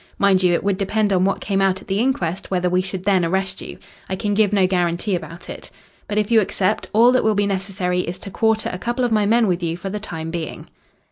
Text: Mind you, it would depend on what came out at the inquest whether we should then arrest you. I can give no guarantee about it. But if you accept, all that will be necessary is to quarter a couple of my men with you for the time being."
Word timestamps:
Mind 0.17 0.41
you, 0.41 0.51
it 0.55 0.63
would 0.63 0.79
depend 0.79 1.13
on 1.13 1.25
what 1.25 1.41
came 1.41 1.61
out 1.61 1.79
at 1.79 1.87
the 1.87 1.99
inquest 1.99 2.49
whether 2.49 2.71
we 2.71 2.81
should 2.81 3.03
then 3.03 3.23
arrest 3.23 3.61
you. 3.61 3.77
I 4.09 4.15
can 4.15 4.33
give 4.33 4.51
no 4.51 4.65
guarantee 4.65 5.13
about 5.13 5.47
it. 5.47 5.69
But 6.07 6.17
if 6.17 6.31
you 6.31 6.41
accept, 6.41 6.89
all 6.91 7.11
that 7.11 7.23
will 7.23 7.35
be 7.35 7.45
necessary 7.45 7.99
is 7.99 8.17
to 8.17 8.31
quarter 8.31 8.71
a 8.73 8.79
couple 8.79 9.05
of 9.05 9.11
my 9.11 9.27
men 9.27 9.45
with 9.45 9.61
you 9.61 9.77
for 9.77 9.91
the 9.91 9.99
time 9.99 10.31
being." 10.31 10.67